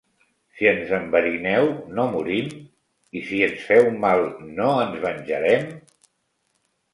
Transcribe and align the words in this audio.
Si 0.59 0.67
ens 0.69 0.93
enverineu, 0.99 1.67
no 1.99 2.05
morim? 2.13 2.47
I 3.19 3.23
si 3.27 3.43
ens 3.49 3.67
feu 3.67 3.91
mal, 4.07 4.25
no 4.57 4.71
ens 4.87 4.97
venjarem? 5.05 5.71